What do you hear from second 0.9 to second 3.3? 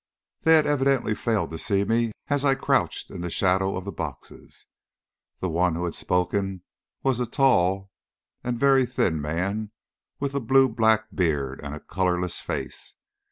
failed to see me as I crouched in the